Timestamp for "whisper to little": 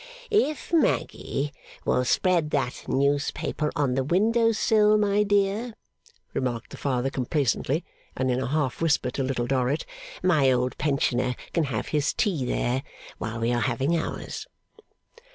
8.81-9.45